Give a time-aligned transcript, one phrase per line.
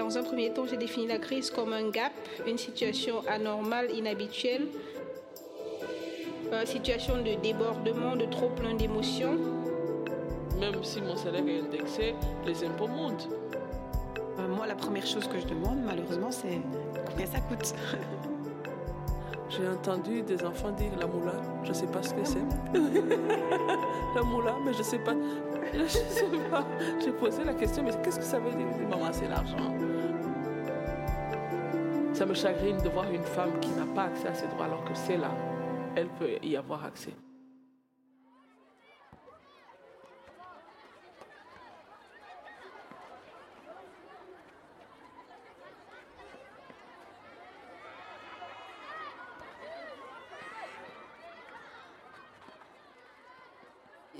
[0.00, 2.12] Dans un premier temps, j'ai défini la crise comme un gap,
[2.46, 4.66] une situation anormale, inhabituelle,
[6.50, 9.36] une situation de débordement, de trop plein d'émotions.
[10.58, 12.14] Même si mon salaire est indexé,
[12.46, 13.28] les impôts montent.
[14.38, 16.62] Euh, moi, la première chose que je demande, malheureusement, c'est
[17.06, 17.74] combien ça coûte.
[19.50, 21.32] J'ai entendu des enfants dire la moula,
[21.64, 22.38] je sais pas ce que c'est.
[24.14, 25.14] la moula, mais je sais pas.
[25.74, 26.64] Je sais pas.
[27.04, 28.88] J'ai posé la question, mais qu'est-ce que ça veut dire?
[28.88, 29.74] Maman, c'est l'argent.
[32.12, 34.84] Ça me chagrine de voir une femme qui n'a pas accès à ses droits alors
[34.84, 35.32] que c'est là.
[35.96, 37.12] Elle peut y avoir accès.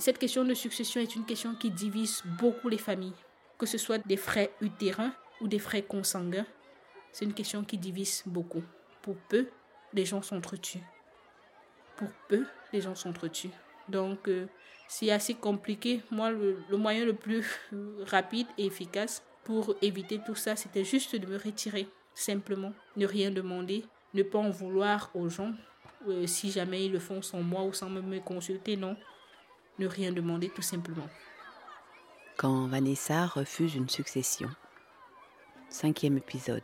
[0.01, 3.13] Cette question de succession est une question qui divise beaucoup les familles,
[3.59, 6.47] que ce soit des frères utérins ou des frères consanguins.
[7.13, 8.63] C'est une question qui divise beaucoup.
[9.03, 9.49] Pour peu,
[9.93, 10.87] les gens s'entretuent.
[11.99, 13.53] Pour peu, les gens s'entretuent.
[13.91, 14.47] Donc, euh,
[14.89, 16.01] c'est assez compliqué.
[16.11, 17.45] Moi, le, le, moyen le plus
[18.07, 22.73] rapide et efficace pour éviter tout ça, c'était juste de me retirer, simplement.
[22.97, 25.53] Ne rien demander, ne pas en vouloir aux gens.
[26.09, 28.97] Euh, si jamais ils le font sans moi ou sans me consulter, non
[29.81, 31.09] ne rien demander tout simplement.
[32.37, 34.51] Quand Vanessa refuse une succession.
[35.71, 36.63] Cinquième épisode.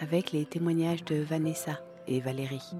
[0.00, 2.72] Avec les témoignages de Vanessa et Valérie.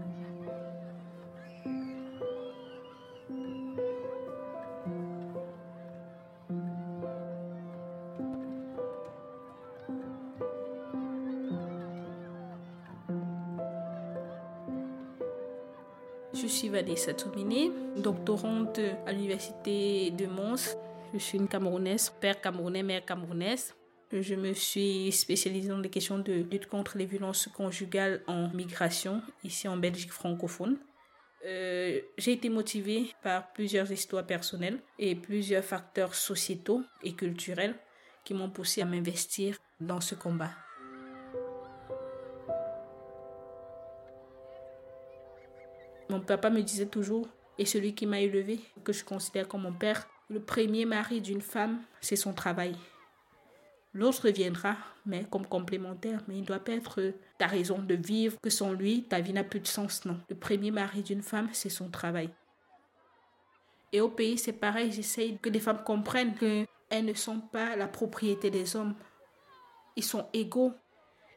[16.80, 20.78] Vanessa Toumini, doctorante à l'université de Mons.
[21.12, 23.74] Je suis une Camerounaise, père camerounais, mère camerounaise.
[24.10, 29.20] Je me suis spécialisée dans les questions de lutte contre les violences conjugales en migration,
[29.44, 30.78] ici en Belgique francophone.
[31.44, 37.74] Euh, j'ai été motivée par plusieurs histoires personnelles et plusieurs facteurs sociétaux et culturels
[38.24, 40.50] qui m'ont poussée à m'investir dans ce combat.
[46.10, 49.72] Mon papa me disait toujours, et celui qui m'a élevé, que je considère comme mon
[49.72, 52.74] père, le premier mari d'une femme, c'est son travail.
[53.94, 54.76] L'autre viendra,
[55.06, 59.04] mais comme complémentaire, mais il doit pas être ta raison de vivre, que sans lui,
[59.04, 60.18] ta vie n'a plus de sens, non.
[60.28, 62.30] Le premier mari d'une femme, c'est son travail.
[63.92, 67.86] Et au pays, c'est pareil, j'essaye que les femmes comprennent qu'elles ne sont pas la
[67.86, 68.96] propriété des hommes.
[69.94, 70.72] Ils sont égaux.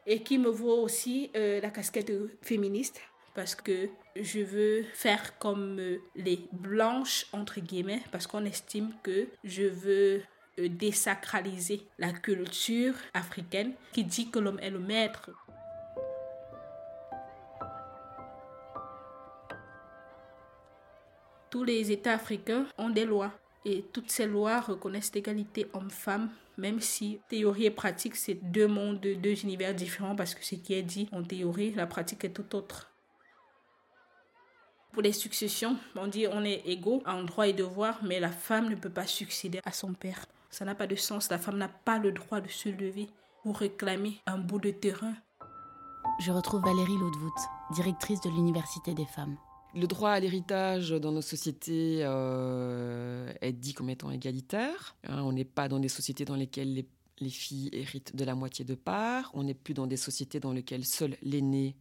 [0.04, 2.12] Et qui me vaut aussi euh, la casquette
[2.42, 3.00] féministe,
[3.36, 5.80] parce que je veux faire comme
[6.14, 10.22] les blanches, entre guillemets, parce qu'on estime que je veux
[10.58, 15.30] désacraliser la culture africaine qui dit que l'homme est le maître.
[21.50, 23.32] Tous les États africains ont des lois
[23.64, 29.00] et toutes ces lois reconnaissent l'égalité homme-femme, même si théorie et pratique, c'est deux mondes,
[29.00, 32.54] deux univers différents, parce que ce qui est dit en théorie, la pratique est tout
[32.54, 32.93] autre.
[34.94, 38.70] Pour les successions, on dit on est égaux en droit et devoir, mais la femme
[38.70, 40.26] ne peut pas succéder à son père.
[40.50, 41.28] Ça n'a pas de sens.
[41.30, 43.08] La femme n'a pas le droit de se lever
[43.42, 45.14] pour réclamer un bout de terrain.
[46.20, 47.34] Je retrouve Valérie Laudevoot,
[47.74, 49.36] directrice de l'Université des femmes.
[49.74, 54.94] Le droit à l'héritage dans nos sociétés euh, est dit comme étant égalitaire.
[55.08, 56.86] Hein, on n'est pas dans des sociétés dans lesquelles les,
[57.18, 59.32] les, filles héritent de la moitié de part.
[59.34, 61.74] On n'est plus dans des sociétés dans lesquelles seul l'aîné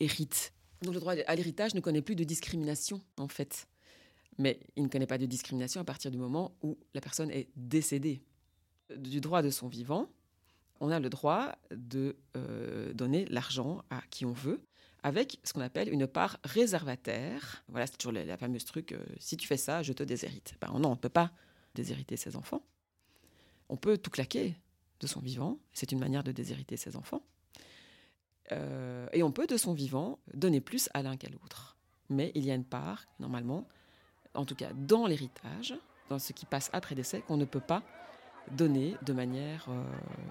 [0.00, 0.54] hérite.
[0.82, 3.66] Donc le droit à l'héritage ne connaît plus de discrimination, en fait.
[4.38, 7.48] Mais il ne connaît pas de discrimination à partir du moment où la personne est
[7.56, 8.22] décédée.
[8.96, 10.08] Du droit de son vivant,
[10.80, 14.60] on a le droit de euh, donner l'argent à qui on veut,
[15.02, 17.64] avec ce qu'on appelle une part réservataire.
[17.68, 20.54] Voilà, c'est toujours la, fameuse truc, euh, si tu fais ça, je te déshérite.
[20.60, 21.32] Ben non, on ne peut pas
[21.74, 22.62] déshériter ses enfants.
[23.68, 24.56] On peut tout claquer
[25.00, 27.22] de son vivant, c'est une manière de déshériter ses enfants.
[28.52, 31.76] Euh, et on peut, de son vivant, donner plus à l'un qu'à l'autre.
[32.08, 33.66] Mais il y a une part, normalement,
[34.34, 35.74] en tout cas dans l'héritage,
[36.08, 37.82] dans ce qui passe après décès, qu'on ne peut pas
[38.52, 39.82] donner de manière euh,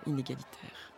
[0.07, 0.93] inégalitaire.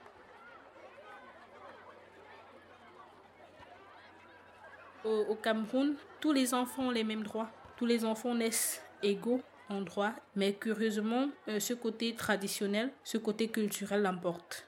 [5.03, 7.49] Au, Cameroun, tous les enfants ont les mêmes droits.
[7.77, 13.47] Tous les enfants naissent égaux en droit, mais curieusement, euh, ce côté traditionnel, ce côté
[13.47, 14.67] culturel l'emporte.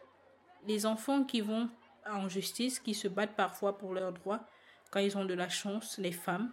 [0.65, 1.69] Les enfants qui vont
[2.15, 4.45] en justice, qui se battent parfois pour leurs droits,
[4.91, 6.51] quand ils ont de la chance, les femmes,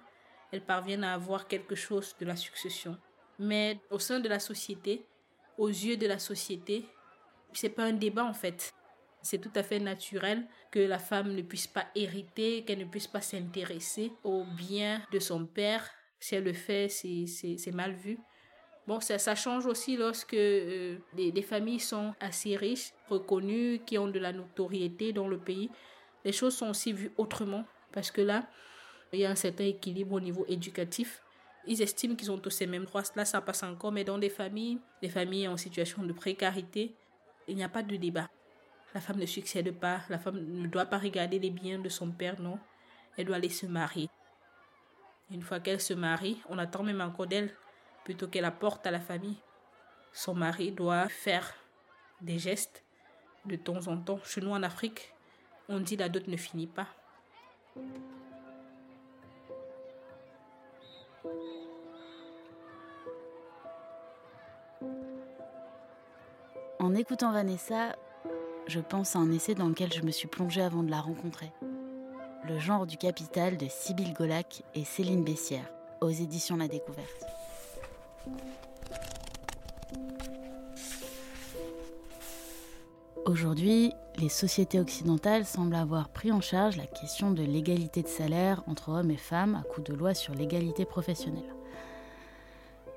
[0.52, 2.96] elles parviennent à avoir quelque chose de la succession.
[3.38, 5.06] Mais au sein de la société,
[5.58, 6.86] aux yeux de la société,
[7.52, 8.74] C'est pas un débat en fait.
[9.22, 13.06] C'est tout à fait naturel que la femme ne puisse pas hériter, qu'elle ne puisse
[13.06, 15.90] pas s'intéresser au bien de son père.
[16.20, 18.18] Si elle le fait, c'est mal vu.
[18.86, 24.06] Bon, ça, ça change aussi lorsque euh, des, familles sont assez riches, reconnues, qui ont
[24.06, 25.70] de la notoriété dans le pays.
[26.24, 28.46] Les choses sont aussi vues autrement parce que là,
[29.12, 31.22] il y a un certain équilibre au niveau éducatif.
[31.66, 33.02] Ils estiment qu'ils ont tous ces mêmes droits.
[33.16, 36.94] Là, ça passe encore, mais dans des familles, des familles en situation de précarité,
[37.48, 38.28] il n'y a pas de débat.
[38.94, 42.12] La femme ne succède pas, la femme ne doit pas regarder les biens de son
[42.12, 42.58] père, non.
[43.16, 44.08] Elle doit aller se marier.
[45.32, 47.52] Une fois qu'elle se marie, on attend même encore d'elle
[48.06, 49.34] plutôt qu'elle apporte à la famille.
[50.12, 51.54] Son mari doit faire
[52.20, 52.84] des gestes
[53.46, 54.20] de temps en temps.
[54.24, 55.12] Chez nous en Afrique,
[55.68, 56.86] on dit la dot ne finit pas.
[66.78, 67.96] En écoutant Vanessa,
[68.68, 71.50] je pense à un essai dans lequel je me suis plongée avant de la rencontrer.
[72.44, 75.68] Le genre du capital de Sybille Golac et Céline Bessière,
[76.00, 77.35] aux éditions La Découverte.
[83.26, 88.62] Aujourd'hui, les sociétés occidentales semblent avoir pris en charge la question de l'égalité de salaire
[88.68, 91.54] entre hommes et femmes à coup de loi sur l'égalité professionnelle.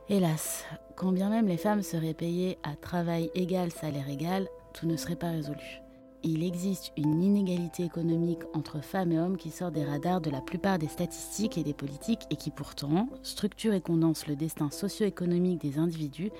[0.07, 0.65] Hélas,
[0.95, 5.15] quand bien même les femmes seraient payées à travail égal, salaire égal, tout ne serait
[5.15, 5.81] pas résolu.
[6.23, 10.41] Il existe une inégalité économique entre femmes et hommes qui sort des radars de la
[10.41, 15.61] plupart des statistiques et des politiques et qui pourtant structure et condense le destin socio-économique
[15.61, 16.31] des individus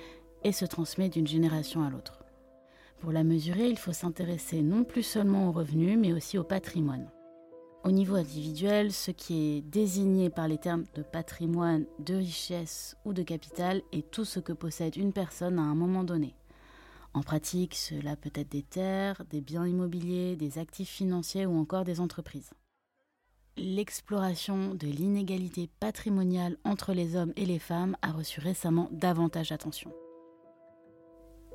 [0.44, 2.24] et se transmet d'une génération à l'autre.
[3.00, 7.08] Pour la mesurer, il faut s'intéresser non plus seulement aux revenus, mais aussi au patrimoine.
[7.82, 13.14] Au niveau individuel, ce qui est désigné par les termes de patrimoine, de richesse ou
[13.14, 16.34] de capital est tout ce que possède une personne à un moment donné.
[17.12, 21.84] En pratique, cela peut être des terres, des biens immobiliers, des actifs financiers ou encore
[21.84, 22.50] des entreprises.
[23.56, 29.92] L'exploration de l'inégalité patrimoniale entre les hommes et les femmes a reçu récemment davantage d'attention.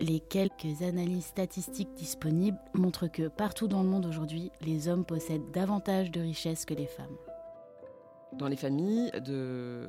[0.02, 5.52] Les quelques analyses statistiques disponibles montrent que partout dans le monde aujourd'hui, les hommes possèdent
[5.52, 7.16] davantage de richesses que les femmes.
[8.38, 9.12] Dans les familles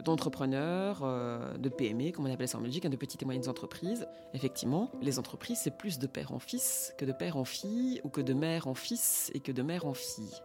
[0.04, 3.48] d'entrepreneurs, euh, de, PME, comme on appelle ça en Belgique, hein, de petites et moyennes
[3.48, 8.00] entreprises, effectivement, les entreprises, c'est plus de père en fils que de père en fille,
[8.04, 10.40] ou que de mère en fils et que de mère en fille.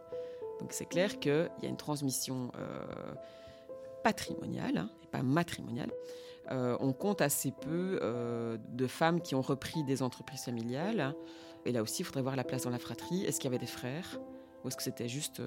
[0.58, 3.14] Donc c'est clair qu'il y a une transmission euh,
[4.02, 5.92] patrimoniale, hein, et pas matrimoniale.
[6.50, 8.00] Euh, on compte assez peu
[8.68, 11.14] de femmes qui ont repris des entreprises familiales.
[11.64, 13.24] Et là aussi, il faudrait voir la place dans la fratrie.
[13.24, 14.18] Est-ce qu'il y avait des frères
[14.64, 15.40] Ou est-ce que c'était juste...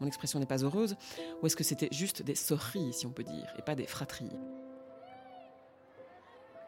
[0.00, 0.96] Mon expression n'est pas heureuse.
[1.42, 4.30] Ou est-ce que c'était juste des sorries, si on peut dire, et pas des fratries?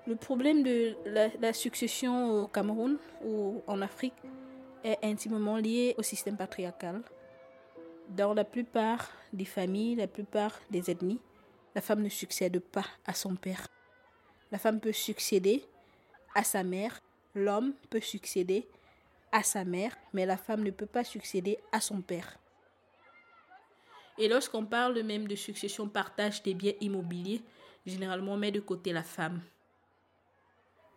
[0.07, 4.15] Le problème de la, succession au Cameroun ou en Afrique
[4.83, 7.03] est intimement lié au système patriarcal.
[8.09, 11.21] Dans la plupart des familles, la plupart des ethnies,
[11.75, 13.69] la femme ne succède pas à son père.
[14.51, 15.65] La femme peut succéder
[16.35, 16.99] à sa mère,
[17.35, 18.67] l'homme peut succéder
[19.33, 22.39] à sa mère, mais la femme ne peut pas succéder à son père.
[24.21, 27.41] Et lorsqu'on parle même de succession partage des biens immobiliers,
[27.87, 29.41] généralement on met de côté la femme.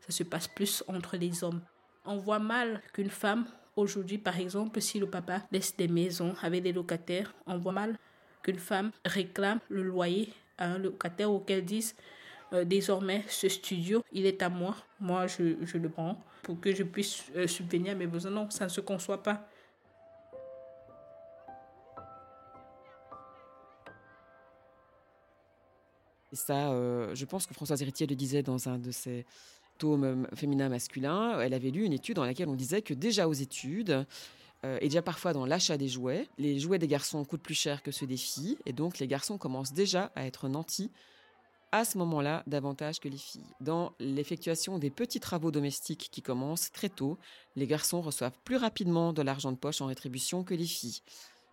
[0.01, 1.61] Ça se passe plus entre les hommes.
[2.03, 3.45] On voit mal qu'une femme,
[3.77, 7.97] aujourd'hui par exemple, si le papa laisse des maisons avec des locataires, on voit mal
[8.41, 11.95] qu'une femme réclame le loyer à un locataire auquel disent
[12.51, 16.83] euh, désormais ce studio, il est à moi, moi je, le prends pour que je
[16.83, 18.31] puisse euh, subvenir à mes besoins.
[18.31, 19.47] Non, ça ne se conçoit pas.
[26.33, 29.23] Et ça, euh, je pense que Françoise Héritier le disait dans un de ses
[29.77, 31.39] tomes féminins masculins.
[31.39, 34.03] Elle avait lu une étude dans laquelle on disait que déjà aux études,
[34.65, 36.27] euh, et déjà parfois dans l'achat des jouets.
[36.39, 39.37] Les jouets des garçons coûtent plus cher que ceux des filles, et donc les garçons
[39.37, 40.89] commencent déjà à être nantis
[41.71, 43.45] à ce moment-là davantage que les filles.
[43.61, 47.19] Dans l'effectuation des petits travaux domestiques qui commencent très tôt,
[47.55, 51.01] les garçons reçoivent plus rapidement de l'argent de poche en rétribution que les filles.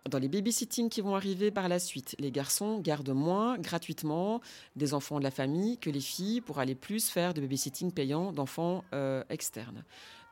[0.09, 4.41] Dans les babysitting qui vont arriver par la suite, les garçons gardent moins gratuitement
[4.75, 8.31] des enfants de la famille que les filles pour aller plus faire de babysitting payant
[8.31, 9.83] d'enfants euh, externes.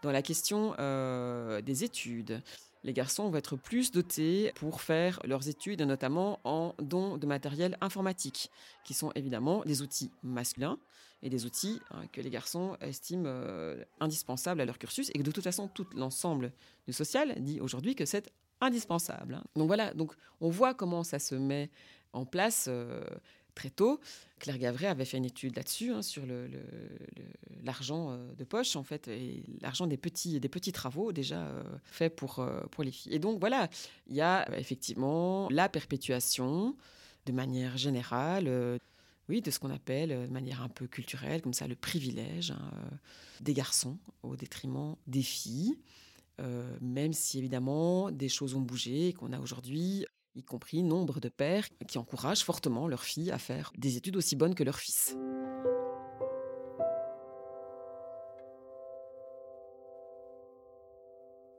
[0.01, 2.41] Dans la question euh, des études,
[2.83, 7.77] les garçons vont être plus dotés pour faire leurs études, notamment en dons de matériel
[7.79, 8.49] informatique,
[8.85, 10.79] qui sont évidemment des outils masculins
[11.21, 15.23] et des outils hein, que les garçons estiment euh, indispensables à leur cursus et que
[15.23, 16.53] de toute façon tout l'ensemble
[16.87, 18.31] du social dit aujourd'hui que c'est
[18.61, 19.35] indispensable.
[19.35, 19.43] Hein.
[19.55, 21.69] Donc voilà, donc on voit comment ça se met
[22.13, 22.65] en place.
[22.67, 23.01] Euh,
[23.55, 23.99] très tôt.
[24.37, 26.23] Claire Gavret avait fait une étude là-dessus, hein, sur
[27.61, 31.45] l'argent de poche, en fait, et l'argent des petits, des petits travaux déjà
[31.83, 33.13] faits pour, pour les filles.
[33.13, 33.67] Et donc, voilà,
[34.07, 36.77] il y a effectivement la perpétuation
[37.25, 38.79] de manière générale
[39.29, 42.71] oui, de ce qu'on appelle, de manière un peu culturelle, comme ça, le privilège hein,
[43.41, 45.77] des garçons au détriment des filles.
[46.39, 50.05] Euh, même si évidemment des choses ont bougé et qu'on a aujourd'hui,
[50.35, 54.35] y compris nombre de pères qui encouragent fortement leurs filles à faire des études aussi
[54.35, 55.17] bonnes que leurs fils.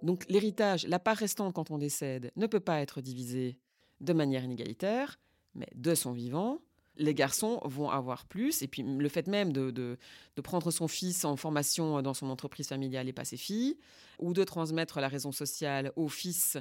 [0.02, 3.58] Donc l'héritage, la part restante quand on décède, ne peut pas être divisée
[4.00, 5.20] de manière inégalitaire,
[5.54, 6.62] mais de son vivant,
[6.96, 8.62] les garçons vont avoir plus.
[8.62, 9.98] Et puis le fait même de,
[10.42, 13.76] prendre son fils en formation dans son entreprise familiale et pas ses filles,
[14.18, 16.56] ou de transmettre la raison sociale au fils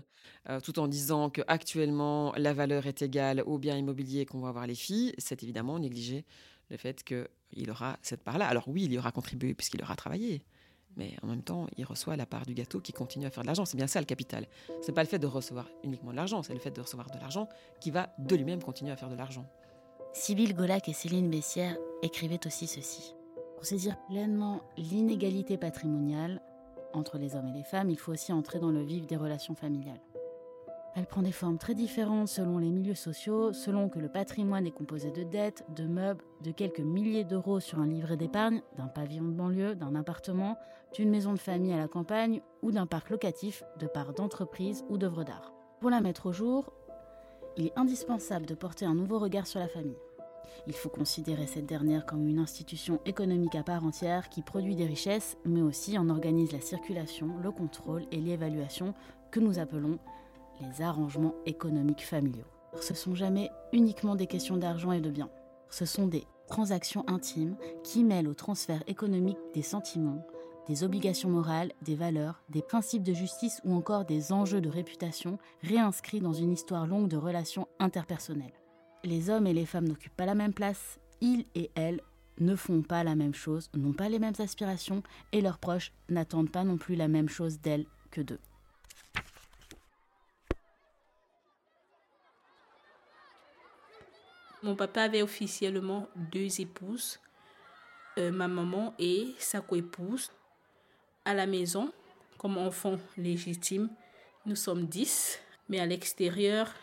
[0.50, 4.68] euh, tout en disant qu'actuellement la valeur est égale au bien immobilier qu'on va avoir
[4.68, 6.26] les filles, c'est évidemment négliger
[6.70, 8.48] le fait qu'il aura cette part-là.
[8.48, 10.44] Alors oui, il y aura contribué puisqu'il aura travaillé.
[10.98, 13.48] Mais en même temps, il reçoit la part du gâteau qui continue à faire de
[13.48, 13.66] l'argent.
[13.66, 14.48] C'est bien ça le capital.
[14.82, 17.18] C'est pas le fait de recevoir uniquement de l'argent, c'est le fait de recevoir de
[17.20, 17.48] l'argent
[17.80, 19.50] qui va de lui-même continuer à faire de l'argent.
[20.14, 23.16] Sybille Golac et Céline Bessière écrivaient aussi ceci.
[23.56, 26.42] Pour saisir pleinement l'inégalité patrimoniale
[26.94, 29.54] entre les hommes et les femmes, il faut aussi entrer dans le vif des relations
[29.54, 30.02] familiales.
[30.96, 34.72] Elle prend des formes très différentes selon les milieux sociaux, selon que le patrimoine est
[34.72, 39.26] composé de dettes, de meubles, de quelques milliers d'euros sur un livret d'épargne, d'un pavillon
[39.26, 40.58] de banlieue, d'un appartement,
[40.96, 44.98] d'une maison de famille à la campagne ou d'un parc locatif, de parts d'entreprise ou
[44.98, 45.54] d'œuvres d'art.
[45.80, 46.74] Pour la mettre au jour,
[47.60, 49.98] il est indispensable de porter un nouveau regard sur la famille.
[50.66, 54.86] Il faut considérer cette dernière comme une institution économique à part entière qui produit des
[54.86, 58.94] richesses, mais aussi en organise la circulation, le contrôle et l'évaluation
[59.32, 60.00] que nous appelons
[60.62, 62.46] les arrangements économiques familiaux.
[62.80, 65.30] Ce sont jamais uniquement des questions d'argent et de biens.
[65.70, 70.26] Ce sont des transactions intimes qui mêlent au transfert économique des sentiments,
[70.70, 75.40] des obligations morales, des valeurs, des principes de justice ou encore des enjeux de réputation
[75.64, 78.54] réinscrits dans une histoire longue de relations interpersonnelles.
[79.04, 82.02] Les hommes et les femmes n'occupent pas la même place, ils et elles
[82.40, 86.52] ne font pas la même chose, n'ont pas les mêmes aspirations et leurs proches n'attendent
[86.52, 88.40] pas non plus la même chose d'elles que d'eux.
[94.62, 97.20] Mon papa avait officiellement deux épouses,
[98.20, 100.30] euh, ma maman et sa coépouse
[101.30, 101.92] à la maison,
[102.40, 103.88] comme enfants légitimes,
[104.48, 106.74] nous sommes 10, mais à l'extérieur,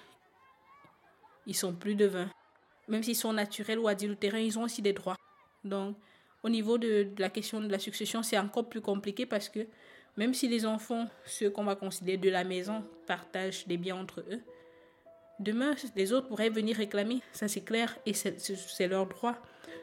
[1.47, 2.31] ils sont plus de 20.
[2.87, 5.17] Même s'ils sont naturels ou adultérins, ils ont aussi des droits.
[5.65, 5.97] Donc,
[6.45, 9.67] au niveau de, la question de la succession, c'est encore plus compliqué parce que
[10.17, 14.21] même si les enfants, ceux qu'on va considérer de la maison, partagent des biens entre
[14.31, 14.41] eux,
[15.41, 19.35] demain, les autres pourraient venir réclamer, ça c'est clair, et c'est leur droit.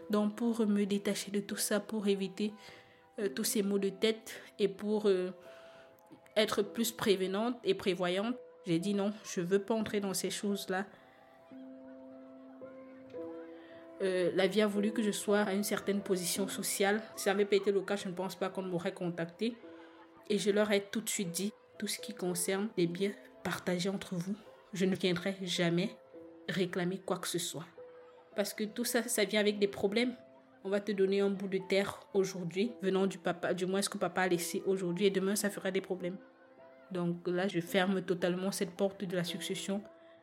[0.10, 2.54] Donc, pour me détacher de tout ça, pour éviter
[3.20, 5.32] euh, tous ces maux de tête et pour euh,
[6.36, 10.86] être plus prévenante et prévoyante, j'ai dit non, je veux pas entrer dans ces choses-là.
[14.02, 17.02] Euh, la vie a voulu que je sois à une certaine position sociale.
[17.16, 19.56] Si ça n'avait pas été le cas, je ne pense pas qu'on m'aurait contacté.
[20.30, 23.90] Et je leur ai tout de suite dit tout ce qui concerne les biens partagés
[23.90, 24.36] entre vous.
[24.74, 25.96] Je ne viendrai jamais
[26.50, 27.66] réclamer quoi que ce soit.
[28.36, 30.16] Parce que tout ça, ça vient avec des problèmes
[30.64, 33.90] on va te donner un bout de terre aujourd'hui, venant du papa, du moins ce
[33.90, 36.18] que papa a laissé aujourd'hui, et demain ça fera des problèmes.
[36.92, 39.82] Donc là, je ferme totalement cette porte de la succession.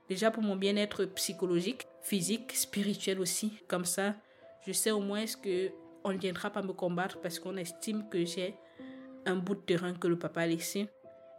[0.08, 3.52] Déjà pour mon bien-être psychologique, physique, spirituel aussi.
[3.68, 4.14] Comme ça,
[4.66, 5.70] je sais au moins ce que
[6.04, 8.54] on ne viendra pas me combattre parce qu'on estime que j'ai
[9.26, 10.88] un bout de terrain que le papa a laissé.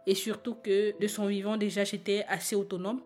[0.06, 3.02] Et surtout que de son vivant, déjà, j'étais assez autonome.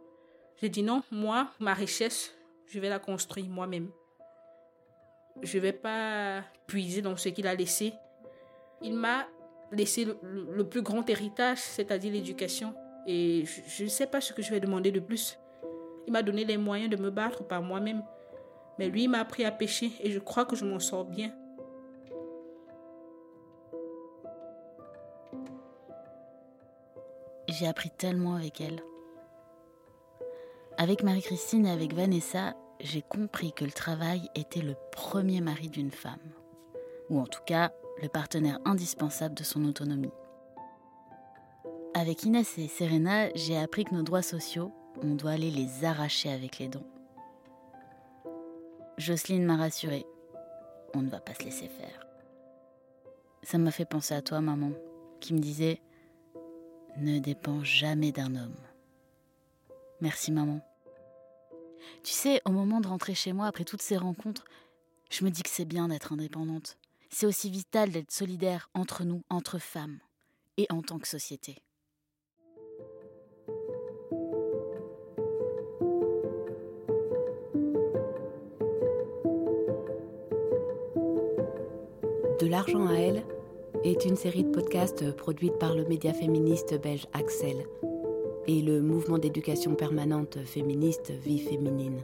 [0.61, 2.35] J'ai dit non, moi, ma richesse,
[2.67, 3.91] je vais la construire moi-même.
[5.43, 7.93] Je ne vais pas puiser dans ce qu'il a laissé.
[8.83, 9.27] Il m'a
[9.73, 12.75] laissé le, plus grand héritage, c'est-à-dire l'éducation.
[13.07, 15.39] Et je ne sais pas ce que je vais demander de plus.
[16.07, 18.03] Il m'a donné les moyens de me battre par moi-même.
[18.79, 21.33] Mais lui, m'a appris à pêcher et je crois que je m'en sors bien.
[27.49, 28.83] J'ai appris tellement avec elle.
[30.77, 35.91] Avec Marie-Christine et avec Vanessa, j'ai compris que le travail était le premier mari d'une
[35.91, 36.33] femme,
[37.09, 40.13] ou en tout cas le partenaire indispensable de son autonomie.
[41.95, 46.31] Avec Inès et Serena, j'ai appris que nos droits sociaux, on doit aller les arracher
[46.31, 46.87] avec les dons.
[48.99, 50.07] Jocelyne m'a rassurée,
[50.95, 52.07] on ne va pas se laisser faire.
[53.43, 54.73] Ça m'a fait penser à toi, maman,
[55.21, 55.81] qui me disait
[56.99, 58.57] Ne dépends jamais d'un homme.
[60.01, 60.61] Merci, maman.
[62.03, 64.45] Tu sais, au moment de rentrer chez moi après toutes ces rencontres,
[65.11, 66.79] je me dis que c'est bien d'être indépendante.
[67.11, 69.99] C'est aussi vital d'être solidaire entre nous, entre femmes,
[70.57, 71.63] et en tant que société.
[82.41, 83.25] De l'argent à elle
[83.83, 87.67] est une série de podcasts produite par le média féministe belge Axel
[88.49, 92.01] et le mouvement d'éducation permanente féministe Vie féminine.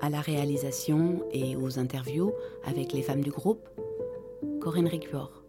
[0.00, 2.32] À la réalisation et aux interviews
[2.64, 3.68] avec les femmes du groupe,
[4.60, 5.42] Corinne Ricuor.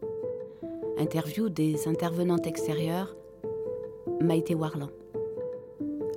[0.97, 3.15] Interview des intervenantes extérieures,
[4.19, 4.89] Maïté Warlan.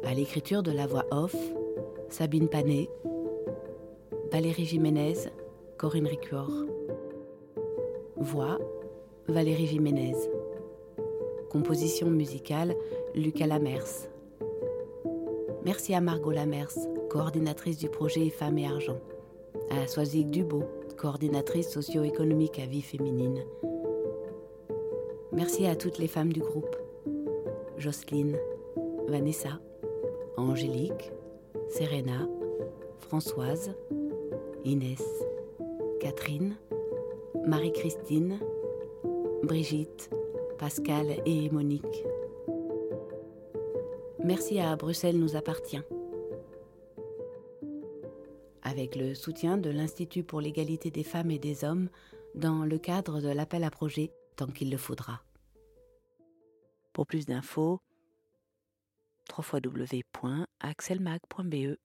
[0.04, 1.37] À l'écriture de la voix off,
[2.09, 2.88] Sabine Panet,
[4.33, 5.14] Valérie Jiménez,
[5.76, 6.50] Corinne Ricuor.
[8.16, 8.59] Voix,
[9.28, 10.14] Valérie Jiménez.
[11.50, 12.75] Composition musicale,
[13.14, 14.09] Lucas Lamers.
[15.64, 16.73] Merci à Margot Lamers,
[17.11, 18.99] coordinatrice du projet Femmes et Argent.
[19.71, 20.64] À Soisic Dubo,
[20.97, 23.45] coordinatrice socio-économique à Vie Féminine.
[25.31, 26.75] Merci à toutes les femmes du groupe.
[27.76, 28.38] Jocelyne,
[29.09, 29.61] Vanessa,
[30.38, 31.12] Angélique,
[31.69, 32.26] Serena,
[33.00, 33.75] Françoise,
[34.64, 35.02] Inès,
[36.00, 36.57] Catherine,
[37.47, 38.38] Marie-Christine,
[39.42, 40.11] Brigitte,
[40.59, 42.04] Pascal et Monique.
[44.25, 45.81] Merci à Bruxelles nous appartient.
[48.62, 51.88] Avec le soutien de l'Institut pour l'égalité des femmes et des hommes
[52.37, 55.25] dans le cadre de l'appel à projet tant qu'il le faudra.
[56.93, 57.81] Pour plus d'infos,
[59.37, 61.76] www.axelmag.be